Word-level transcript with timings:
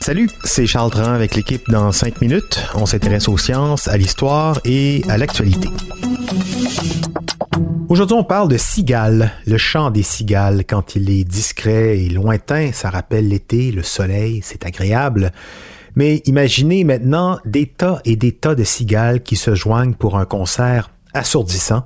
Salut, 0.00 0.28
c'est 0.42 0.66
Charles 0.66 0.90
Dran 0.90 1.12
avec 1.12 1.36
l'équipe 1.36 1.70
dans 1.70 1.92
5 1.92 2.20
minutes. 2.20 2.60
On 2.74 2.86
s'intéresse 2.86 3.28
aux 3.28 3.38
sciences, 3.38 3.86
à 3.86 3.96
l'histoire 3.96 4.58
et 4.64 5.04
à 5.08 5.16
l'actualité. 5.16 5.68
Aujourd'hui, 7.88 8.16
on 8.16 8.24
parle 8.24 8.48
de 8.48 8.56
cigales, 8.56 9.30
le 9.46 9.58
chant 9.58 9.92
des 9.92 10.02
cigales. 10.02 10.64
Quand 10.66 10.96
il 10.96 11.08
est 11.08 11.22
discret 11.22 12.00
et 12.00 12.08
lointain, 12.08 12.72
ça 12.72 12.90
rappelle 12.90 13.28
l'été, 13.28 13.70
le 13.70 13.84
soleil, 13.84 14.40
c'est 14.42 14.66
agréable. 14.66 15.30
Mais 15.94 16.22
imaginez 16.26 16.82
maintenant 16.82 17.38
des 17.44 17.66
tas 17.66 18.00
et 18.04 18.16
des 18.16 18.32
tas 18.32 18.56
de 18.56 18.64
cigales 18.64 19.22
qui 19.22 19.36
se 19.36 19.54
joignent 19.54 19.94
pour 19.94 20.18
un 20.18 20.24
concert 20.24 20.90
assourdissant. 21.14 21.84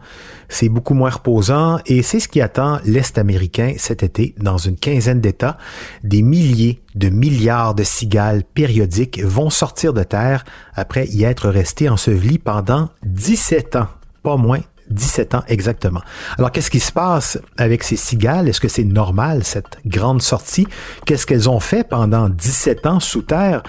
C'est 0.48 0.68
beaucoup 0.68 0.94
moins 0.94 1.10
reposant 1.10 1.78
et 1.86 2.02
c'est 2.02 2.20
ce 2.20 2.28
qui 2.28 2.40
attend 2.40 2.78
l'Est 2.84 3.18
américain 3.18 3.74
cet 3.78 4.02
été 4.02 4.34
dans 4.38 4.58
une 4.58 4.76
quinzaine 4.76 5.20
d'États. 5.20 5.58
Des 6.02 6.22
milliers 6.22 6.82
de 6.94 7.08
milliards 7.08 7.74
de 7.74 7.82
cigales 7.82 8.44
périodiques 8.44 9.22
vont 9.22 9.50
sortir 9.50 9.92
de 9.92 10.02
terre 10.02 10.44
après 10.74 11.06
y 11.06 11.24
être 11.24 11.48
restés 11.48 11.88
ensevelis 11.88 12.38
pendant 12.38 12.90
17 13.04 13.76
ans, 13.76 13.88
pas 14.22 14.36
moins 14.36 14.60
17 14.90 15.34
ans 15.34 15.42
exactement. 15.48 16.02
Alors, 16.38 16.52
qu'est-ce 16.52 16.70
qui 16.70 16.80
se 16.80 16.92
passe 16.92 17.38
avec 17.56 17.82
ces 17.82 17.96
cigales? 17.96 18.48
Est-ce 18.48 18.60
que 18.60 18.68
c'est 18.68 18.84
normal, 18.84 19.44
cette 19.44 19.78
grande 19.86 20.22
sortie? 20.22 20.66
Qu'est-ce 21.06 21.26
qu'elles 21.26 21.48
ont 21.48 21.60
fait 21.60 21.88
pendant 21.88 22.28
17 22.28 22.86
ans 22.86 23.00
sous 23.00 23.22
terre? 23.22 23.62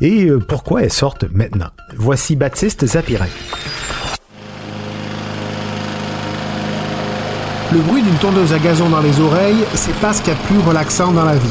Et 0.00 0.24
euh, 0.24 0.38
pourquoi 0.38 0.82
elles 0.82 0.92
sortent 0.92 1.24
maintenant? 1.30 1.70
Voici 1.96 2.36
Baptiste 2.36 2.86
Zapirin. 2.86 3.28
Le 7.72 7.80
bruit 7.80 8.02
d'une 8.02 8.18
tondeuse 8.18 8.52
à 8.52 8.58
gazon 8.58 8.90
dans 8.90 9.00
les 9.00 9.18
oreilles, 9.18 9.64
c'est 9.74 9.94
pas 9.94 10.12
ce 10.12 10.20
qu'il 10.20 10.34
y 10.34 10.36
a 10.36 10.38
plus 10.40 10.58
relaxant 10.58 11.10
dans 11.10 11.24
la 11.24 11.36
vie. 11.36 11.48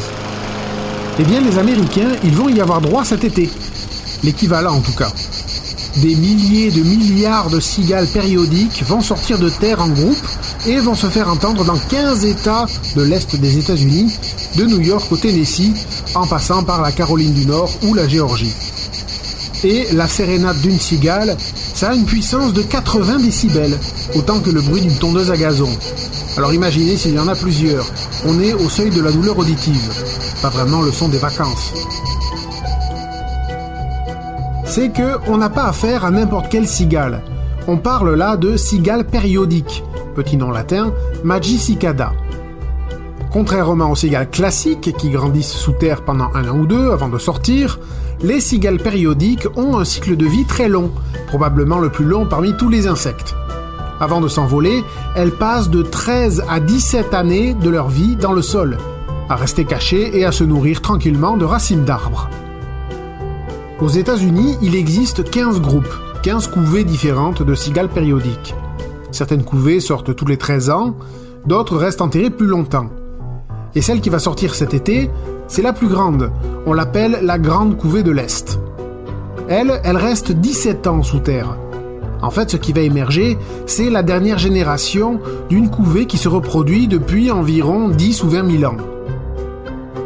Eh 1.17 1.23
bien, 1.23 1.41
les 1.41 1.57
Américains, 1.57 2.11
ils 2.23 2.35
vont 2.35 2.47
y 2.47 2.61
avoir 2.61 2.79
droit 2.79 3.03
cet 3.03 3.23
été. 3.23 3.49
L'équivalent 4.23 4.75
en 4.75 4.81
tout 4.81 4.93
cas. 4.93 5.11
Des 5.97 6.15
milliers 6.15 6.69
de 6.69 6.83
milliards 6.83 7.49
de 7.49 7.59
cigales 7.59 8.05
périodiques 8.05 8.83
vont 8.83 9.01
sortir 9.01 9.39
de 9.39 9.49
terre 9.49 9.81
en 9.81 9.89
groupe 9.89 10.27
et 10.67 10.77
vont 10.77 10.93
se 10.93 11.07
faire 11.07 11.27
entendre 11.27 11.65
dans 11.65 11.77
15 11.77 12.23
États 12.25 12.67
de 12.95 13.01
l'Est 13.01 13.35
des 13.37 13.57
États-Unis, 13.57 14.15
de 14.57 14.65
New 14.65 14.79
York 14.79 15.11
au 15.11 15.17
Tennessee, 15.17 15.73
en 16.13 16.27
passant 16.27 16.61
par 16.61 16.83
la 16.83 16.91
Caroline 16.91 17.33
du 17.33 17.47
Nord 17.47 17.71
ou 17.81 17.95
la 17.95 18.07
Géorgie. 18.07 18.53
Et 19.63 19.87
la 19.93 20.07
sérénade 20.07 20.61
d'une 20.61 20.79
cigale, 20.79 21.35
ça 21.81 21.89
a 21.89 21.95
une 21.95 22.05
puissance 22.05 22.53
de 22.53 22.61
80 22.61 23.21
décibels, 23.21 23.75
autant 24.13 24.39
que 24.39 24.51
le 24.51 24.61
bruit 24.61 24.81
d'une 24.81 24.99
tondeuse 24.99 25.31
à 25.31 25.35
gazon. 25.35 25.75
Alors 26.37 26.53
imaginez 26.53 26.95
s'il 26.95 27.15
y 27.15 27.19
en 27.19 27.27
a 27.27 27.33
plusieurs. 27.33 27.87
On 28.23 28.39
est 28.39 28.53
au 28.53 28.69
seuil 28.69 28.91
de 28.91 29.01
la 29.01 29.11
douleur 29.11 29.39
auditive. 29.39 29.91
Pas 30.43 30.49
vraiment 30.49 30.83
le 30.83 30.91
son 30.91 31.09
des 31.09 31.17
vacances. 31.17 31.73
C'est 34.63 34.93
que 34.93 35.17
on 35.25 35.37
n'a 35.37 35.49
pas 35.49 35.63
affaire 35.63 36.05
à 36.05 36.11
n'importe 36.11 36.49
quelle 36.51 36.67
cigale. 36.67 37.23
On 37.67 37.77
parle 37.77 38.13
là 38.13 38.37
de 38.37 38.57
cigale 38.57 39.03
périodique, 39.03 39.83
petit 40.13 40.37
nom 40.37 40.51
latin 40.51 40.93
Magicicada. 41.23 42.13
Contrairement 43.31 43.89
aux 43.89 43.95
cigales 43.95 44.29
classiques 44.29 44.93
qui 44.97 45.09
grandissent 45.09 45.53
sous 45.53 45.71
terre 45.71 46.01
pendant 46.01 46.29
un 46.35 46.49
an 46.49 46.57
ou 46.57 46.65
deux 46.65 46.91
avant 46.91 47.07
de 47.07 47.17
sortir, 47.17 47.79
les 48.21 48.41
cigales 48.41 48.77
périodiques 48.77 49.47
ont 49.55 49.77
un 49.77 49.85
cycle 49.85 50.17
de 50.17 50.25
vie 50.25 50.43
très 50.43 50.67
long, 50.67 50.91
probablement 51.27 51.79
le 51.79 51.89
plus 51.89 52.03
long 52.03 52.25
parmi 52.25 52.57
tous 52.57 52.67
les 52.67 52.87
insectes. 52.87 53.33
Avant 54.01 54.19
de 54.19 54.27
s'envoler, 54.27 54.83
elles 55.15 55.31
passent 55.31 55.69
de 55.69 55.81
13 55.81 56.43
à 56.49 56.59
17 56.59 57.13
années 57.13 57.53
de 57.53 57.69
leur 57.69 57.87
vie 57.87 58.17
dans 58.17 58.33
le 58.33 58.41
sol, 58.41 58.77
à 59.29 59.37
rester 59.37 59.63
cachées 59.63 60.17
et 60.17 60.25
à 60.25 60.33
se 60.33 60.43
nourrir 60.43 60.81
tranquillement 60.81 61.37
de 61.37 61.45
racines 61.45 61.85
d'arbres. 61.85 62.29
Aux 63.79 63.87
États-Unis, 63.87 64.57
il 64.61 64.75
existe 64.75 65.29
15 65.29 65.61
groupes, 65.61 65.93
15 66.23 66.47
couvées 66.47 66.83
différentes 66.83 67.43
de 67.43 67.55
cigales 67.55 67.89
périodiques. 67.89 68.55
Certaines 69.11 69.45
couvées 69.45 69.79
sortent 69.79 70.13
tous 70.15 70.25
les 70.25 70.37
13 70.37 70.69
ans, 70.69 70.97
d'autres 71.45 71.77
restent 71.77 72.01
enterrées 72.01 72.29
plus 72.29 72.47
longtemps. 72.47 72.89
Et 73.75 73.81
celle 73.81 74.01
qui 74.01 74.09
va 74.09 74.19
sortir 74.19 74.53
cet 74.53 74.73
été, 74.73 75.09
c'est 75.47 75.61
la 75.61 75.73
plus 75.73 75.87
grande. 75.87 76.31
On 76.65 76.73
l'appelle 76.73 77.19
la 77.23 77.39
Grande 77.39 77.77
Couvée 77.77 78.03
de 78.03 78.11
l'Est. 78.11 78.59
Elle, 79.47 79.81
elle 79.83 79.97
reste 79.97 80.31
17 80.31 80.87
ans 80.87 81.03
sous 81.03 81.19
terre. 81.19 81.57
En 82.21 82.29
fait, 82.29 82.51
ce 82.51 82.57
qui 82.57 82.73
va 82.73 82.81
émerger, 82.81 83.37
c'est 83.65 83.89
la 83.89 84.03
dernière 84.03 84.37
génération 84.37 85.19
d'une 85.49 85.69
couvée 85.69 86.05
qui 86.05 86.17
se 86.17 86.29
reproduit 86.29 86.87
depuis 86.87 87.31
environ 87.31 87.89
10 87.89 88.23
ou 88.23 88.29
20 88.29 88.59
000 88.59 88.71
ans. 88.71 88.77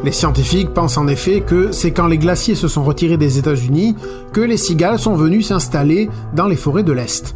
Les 0.03 0.11
scientifiques 0.11 0.73
pensent 0.73 0.97
en 0.97 1.07
effet 1.07 1.41
que 1.41 1.71
c'est 1.71 1.91
quand 1.91 2.07
les 2.07 2.19
glaciers 2.19 2.55
se 2.55 2.67
sont 2.67 2.83
retirés 2.83 3.17
des 3.17 3.39
États-Unis 3.39 3.95
que 4.33 4.41
les 4.41 4.57
cigales 4.57 4.99
sont 4.99 5.15
venues 5.15 5.41
s'installer 5.41 6.09
dans 6.33 6.47
les 6.47 6.55
forêts 6.55 6.83
de 6.83 6.91
l'Est. 6.91 7.35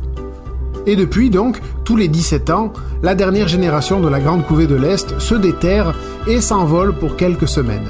Et 0.86 0.96
depuis 0.96 1.30
donc, 1.30 1.60
tous 1.84 1.96
les 1.96 2.08
17 2.08 2.50
ans, 2.50 2.74
la 3.04 3.16
dernière 3.16 3.48
génération 3.48 4.00
de 4.00 4.08
la 4.08 4.20
grande 4.20 4.46
couvée 4.46 4.68
de 4.68 4.76
l'Est 4.76 5.20
se 5.20 5.36
déterre 5.36 5.96
et 6.28 6.42
s'envole 6.42 6.94
pour 6.94 7.16
quelques 7.16 7.48
semaines. 7.48 7.88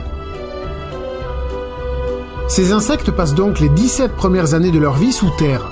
Ces 2.47 2.72
insectes 2.72 3.11
passent 3.11 3.35
donc 3.35 3.59
les 3.59 3.69
17 3.69 4.13
premières 4.13 4.53
années 4.53 4.72
de 4.72 4.79
leur 4.79 4.95
vie 4.95 5.13
sous 5.13 5.29
terre. 5.38 5.69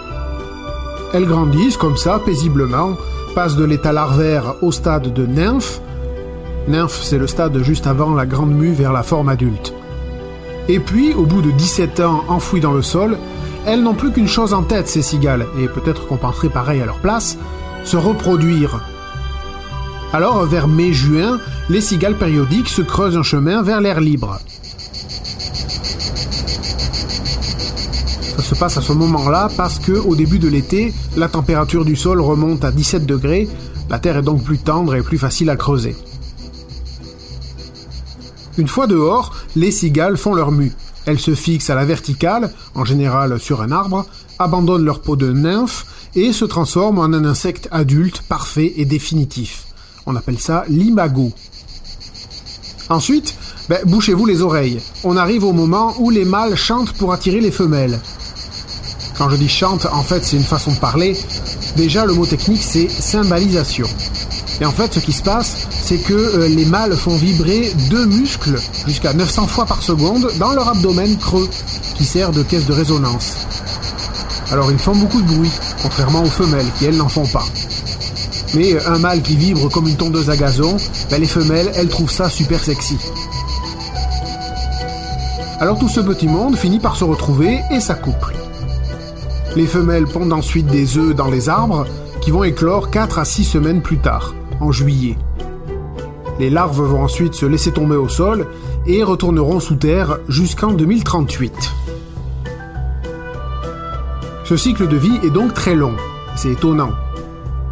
Elles 1.14 1.26
grandissent 1.26 1.78
comme 1.78 1.98
ça, 1.98 2.22
paisiblement, 2.24 2.96
passent 3.34 3.56
de 3.56 3.66
l'état 3.66 3.92
larvaire 3.92 4.56
au 4.62 4.72
stade 4.72 5.14
de 5.14 5.26
nymphe. 5.26 5.82
Nymphe, 6.68 7.02
c'est 7.02 7.18
le 7.18 7.28
stade 7.28 7.58
juste 7.64 7.88
avant 7.88 8.14
la 8.14 8.26
grande 8.26 8.52
mue 8.52 8.74
vers 8.74 8.94
la 8.94 9.04
forme 9.04 9.30
adulte. 9.30 9.74
Et 10.70 10.80
puis, 10.80 11.14
au 11.14 11.26
bout 11.26 11.42
de 11.42 11.52
17 11.52 12.02
ans 12.02 12.24
enfouies 12.28 12.60
dans 12.60 12.74
le 12.74 12.82
sol, 12.82 13.18
elles 13.68 13.84
n'ont 13.84 13.94
plus 13.94 14.12
qu'une 14.12 14.28
chose 14.28 14.54
en 14.54 14.64
tête, 14.64 14.88
ces 14.88 15.02
cigales, 15.02 15.46
et 15.60 15.68
peut-être 15.68 16.08
qu'on 16.08 16.16
penserait 16.16 16.50
pareil 16.50 16.82
à 16.82 16.86
leur 16.86 17.00
place, 17.00 17.38
se 17.84 17.98
reproduire. 17.98 18.82
Alors, 20.14 20.46
vers 20.46 20.70
mai-juin, 20.70 21.38
les 21.70 21.82
cigales 21.82 22.16
périodiques 22.16 22.70
se 22.70 22.82
creusent 22.82 23.18
un 23.18 23.24
chemin 23.24 23.62
vers 23.62 23.82
l'air 23.82 24.00
libre. 24.00 24.40
se 28.48 28.56
passe 28.56 28.78
à 28.78 28.82
ce 28.82 28.94
moment-là 28.94 29.50
parce 29.58 29.78
que 29.78 29.92
au 29.92 30.16
début 30.16 30.40
de 30.40 30.48
l'été, 30.48 30.94
la 31.18 31.28
température 31.28 31.84
du 31.84 31.98
sol 31.98 32.22
remonte 32.22 32.64
à 32.64 32.72
17 32.72 33.06
degrés, 33.06 33.50
la 33.90 34.00
terre 34.00 34.16
est 34.16 34.22
donc 34.22 34.42
plus 34.42 34.58
tendre 34.58 34.96
et 34.96 35.02
plus 35.02 35.18
facile 35.18 35.50
à 35.50 35.58
creuser. 35.58 35.98
Une 38.58 38.68
fois 38.68 38.88
dehors, 38.88 39.36
les 39.56 39.72
cigales 39.72 40.18
font 40.18 40.34
leur 40.34 40.52
mue. 40.52 40.74
Elles 41.06 41.20
se 41.20 41.36
fixent 41.36 41.70
à 41.70 41.76
la 41.76 41.86
verticale, 41.86 42.52
en 42.76 42.84
général 42.84 43.40
sur 43.40 43.62
un 43.62 43.72
arbre, 43.72 44.06
abandonnent 44.40 44.84
leur 44.86 45.02
peau 45.02 45.16
de 45.16 45.32
nymphe 45.32 45.86
et 46.16 46.34
se 46.34 46.46
transforment 46.46 47.00
en 47.00 47.14
un 47.14 47.26
insecte 47.26 47.68
adulte 47.72 48.22
parfait 48.22 48.74
et 48.78 48.86
définitif. 48.86 49.68
On 50.06 50.16
appelle 50.16 50.40
ça 50.40 50.66
l'imago. 50.68 51.32
Ensuite, 52.90 53.36
ben, 53.70 53.80
bouchez-vous 53.86 54.26
les 54.26 54.42
oreilles. 54.42 54.82
On 55.04 55.18
arrive 55.18 55.44
au 55.44 55.54
moment 55.54 55.94
où 56.00 56.10
les 56.10 56.26
mâles 56.26 56.56
chantent 56.56 56.94
pour 56.94 57.14
attirer 57.14 57.42
les 57.42 57.52
femelles. 57.52 58.00
Quand 59.18 59.30
je 59.30 59.36
dis 59.36 59.50
chante, 59.50 59.86
en 59.92 60.04
fait, 60.04 60.24
c'est 60.24 60.38
une 60.38 60.44
façon 60.44 60.72
de 60.72 60.80
parler. 60.80 61.18
Déjà, 61.76 62.06
le 62.06 62.14
mot 62.14 62.26
technique, 62.26 62.64
c'est 62.64 62.88
symbalisation. 62.88 63.88
Et 64.60 64.66
en 64.66 64.72
fait, 64.72 64.94
ce 64.94 65.00
qui 65.00 65.14
se 65.14 65.22
passe, 65.22 65.68
c'est 65.70 66.00
que 66.00 66.14
euh, 66.14 66.48
les 66.48 66.66
mâles 66.66 66.96
font 66.96 67.16
vibrer 67.16 67.72
deux 67.90 68.06
muscles 68.06 68.60
jusqu'à 68.88 69.14
900 69.14 69.48
fois 69.48 69.66
par 69.66 69.84
seconde 69.84 70.30
dans 70.40 70.54
leur 70.54 70.70
abdomen 70.70 71.18
creux, 71.18 71.48
qui 71.96 72.06
sert 72.06 72.32
de 72.32 72.44
caisse 72.44 72.66
de 72.66 72.74
résonance. 72.74 73.36
Alors, 74.52 74.72
ils 74.72 74.80
font 74.80 74.96
beaucoup 74.96 75.22
de 75.22 75.28
bruit, 75.28 75.52
contrairement 75.82 76.24
aux 76.24 76.30
femelles, 76.30 76.66
qui 76.78 76.86
elles 76.86 76.98
n'en 76.98 77.10
font 77.10 77.28
pas. 77.28 77.46
Mais 78.56 78.74
euh, 78.74 78.80
un 78.88 78.98
mâle 78.98 79.22
qui 79.22 79.36
vibre 79.36 79.70
comme 79.70 79.88
une 79.88 79.98
tondeuse 79.98 80.30
à 80.30 80.38
gazon, 80.38 80.78
ben, 81.10 81.20
les 81.20 81.28
femelles, 81.28 81.72
elles 81.76 81.90
trouvent 81.90 82.12
ça 82.12 82.30
super 82.30 82.64
sexy. 82.64 82.98
Alors 85.60 85.80
tout 85.80 85.90
ce 85.90 86.00
petit 86.00 86.28
monde 86.28 86.56
finit 86.56 86.80
par 86.80 86.96
se 86.96 87.04
retrouver 87.04 87.60
et 87.72 87.80
s'accouple. 87.80 88.36
Les 89.56 89.66
femelles 89.66 90.06
pondent 90.06 90.34
ensuite 90.34 90.68
des 90.68 90.98
œufs 90.98 91.16
dans 91.16 91.32
les 91.32 91.50
arbres 91.50 91.88
qui 92.22 92.30
vont 92.30 92.44
éclore 92.44 92.92
4 92.92 93.18
à 93.18 93.26
6 93.26 93.44
semaines 93.44 93.82
plus 93.82 93.98
tard, 93.98 94.36
en 94.60 94.72
juillet. 94.72 95.18
Les 96.40 96.50
larves 96.50 96.82
vont 96.82 97.02
ensuite 97.02 97.34
se 97.34 97.46
laisser 97.46 97.72
tomber 97.72 97.96
au 97.96 98.08
sol 98.08 98.48
et 98.86 99.04
retourneront 99.04 99.60
sous 99.60 99.76
terre 99.76 100.20
jusqu'en 100.28 100.74
2038. 100.74 101.54
Ce 104.44 104.56
cycle 104.56 104.88
de 104.88 104.96
vie 104.96 105.20
est 105.24 105.30
donc 105.30 105.54
très 105.54 105.76
long. 105.76 105.96
C'est 106.36 106.52
étonnant. 106.52 106.92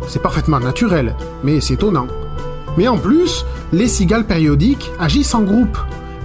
C'est 0.08 0.22
parfaitement 0.22 0.60
naturel, 0.60 1.16
mais 1.44 1.62
c'est 1.62 1.76
étonnant. 1.76 2.08
Mais 2.78 2.88
en 2.88 2.98
plus, 2.98 3.46
les 3.72 3.88
cigales 3.88 4.26
périodiques 4.26 4.92
agissent 5.00 5.36
en 5.36 5.44
groupe. 5.44 5.78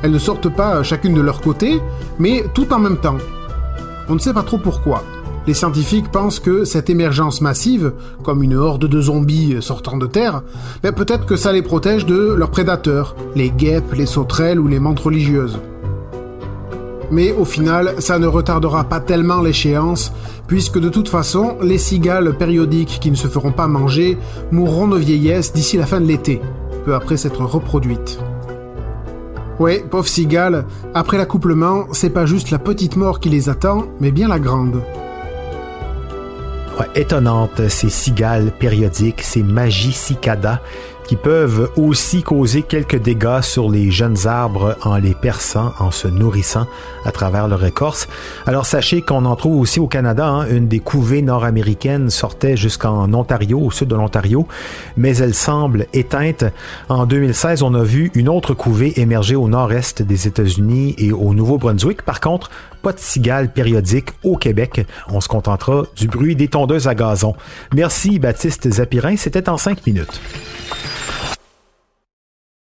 Elles 0.03 0.11
ne 0.11 0.19
sortent 0.19 0.49
pas 0.49 0.83
chacune 0.83 1.15
de 1.15 1.21
leur 1.21 1.41
côté, 1.41 1.81
mais 2.19 2.45
tout 2.55 2.73
en 2.73 2.79
même 2.79 2.97
temps. 2.97 3.19
On 4.09 4.15
ne 4.15 4.19
sait 4.19 4.35
pas 4.35 4.43
trop 4.43 4.59
pourquoi. 4.59 5.05
Les 5.47 5.55
scientifiques 5.55 6.11
pensent 6.11 6.39
que 6.39 6.65
cette 6.65 6.91
émergence 6.91 7.41
massive, 7.41 7.93
comme 8.23 8.43
une 8.43 8.55
horde 8.55 8.87
de 8.87 9.01
zombies 9.01 9.57
sortant 9.61 9.97
de 9.97 10.07
terre, 10.07 10.43
ben 10.83 10.93
peut-être 10.93 11.25
que 11.25 11.37
ça 11.37 11.53
les 11.53 11.63
protège 11.63 12.05
de 12.05 12.35
leurs 12.35 12.51
prédateurs, 12.51 13.17
les 13.35 13.51
guêpes, 13.51 13.95
les 13.95 14.07
sauterelles 14.07 14.61
ou 14.61 14.69
les 14.69 14.81
mantes 14.81 15.01
religieuses. 15.01 15.59
Mais 17.11 17.33
au 17.33 17.45
final, 17.45 17.95
ça 17.99 18.19
ne 18.19 18.27
retardera 18.27 18.85
pas 18.85 19.01
tellement 19.01 19.41
l'échéance, 19.41 20.13
puisque 20.47 20.79
de 20.79 20.91
toute 20.91 21.09
façon, 21.09 21.57
les 21.63 21.79
cigales 21.79 22.37
périodiques 22.37 22.99
qui 23.01 23.11
ne 23.11 23.17
se 23.17 23.27
feront 23.27 23.51
pas 23.51 23.67
manger 23.67 24.19
mourront 24.53 24.89
de 24.89 24.99
vieillesse 24.99 25.53
d'ici 25.53 25.77
la 25.77 25.87
fin 25.87 26.01
de 26.01 26.07
l'été, 26.07 26.41
peu 26.85 26.95
après 26.95 27.17
s'être 27.17 27.43
reproduites. 27.43 28.21
Ouais, 29.59 29.85
pauvres 29.91 30.07
cigales, 30.07 30.67
après 30.95 31.19
l'accouplement, 31.19 31.87
c'est 31.93 32.11
pas 32.11 32.27
juste 32.27 32.51
la 32.51 32.59
petite 32.59 32.97
mort 32.97 33.21
qui 33.21 33.31
les 33.31 33.49
attend, 33.49 33.87
mais 34.01 34.13
bien 34.13 34.29
la 34.29 34.39
grande 34.39 34.81
étonnantes, 36.95 37.69
ces 37.69 37.91
cigales 37.91 38.53
périodiques, 38.53 39.23
ces 39.23 39.43
magicicadas, 39.43 40.61
qui 41.11 41.17
peuvent 41.17 41.73
aussi 41.75 42.23
causer 42.23 42.63
quelques 42.63 43.03
dégâts 43.03 43.41
sur 43.41 43.69
les 43.69 43.91
jeunes 43.91 44.29
arbres 44.29 44.77
en 44.85 44.97
les 44.97 45.13
perçant, 45.13 45.73
en 45.81 45.91
se 45.91 46.07
nourrissant 46.07 46.69
à 47.05 47.11
travers 47.11 47.49
leur 47.49 47.65
écorce. 47.65 48.07
Alors 48.47 48.65
sachez 48.65 49.03
qu'on 49.03 49.25
en 49.25 49.35
trouve 49.35 49.59
aussi 49.59 49.81
au 49.81 49.89
Canada. 49.89 50.29
Hein. 50.29 50.47
Une 50.49 50.69
des 50.69 50.79
couvées 50.79 51.21
nord-américaines 51.21 52.11
sortait 52.11 52.57
jusqu'en 52.57 53.13
Ontario, 53.13 53.59
au 53.59 53.73
sud 53.73 53.89
de 53.89 53.97
l'Ontario, 53.97 54.47
mais 54.97 55.17
elle 55.17 55.35
semble 55.35 55.89
éteinte. 55.93 56.45
En 56.89 57.07
2016, 57.07 57.65
on 57.65 57.75
a 57.75 57.83
vu 57.83 58.13
une 58.15 58.29
autre 58.29 58.55
couvée 58.55 59.01
émerger 59.01 59.35
au 59.35 59.49
nord-est 59.49 60.03
des 60.03 60.29
États-Unis 60.29 60.95
et 60.97 61.11
au 61.11 61.35
Nouveau-Brunswick. 61.35 62.03
Par 62.03 62.21
contre, 62.21 62.53
pas 62.83 62.93
de 62.93 63.01
cigales 63.01 63.53
périodiques 63.53 64.11
au 64.23 64.37
Québec. 64.37 64.87
On 65.09 65.21
se 65.21 65.27
contentera 65.27 65.87
du 65.97 66.07
bruit 66.07 66.37
des 66.37 66.47
tondeuses 66.47 66.87
à 66.87 66.95
gazon. 66.95 67.35
Merci 67.75 68.21
Baptiste 68.21 68.71
Zapirin, 68.71 69.17
c'était 69.17 69.49
en 69.49 69.57
cinq 69.57 69.85
minutes. 69.89 70.21